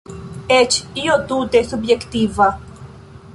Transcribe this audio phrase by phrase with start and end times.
[0.55, 2.49] Eĉ io tute subjektiva.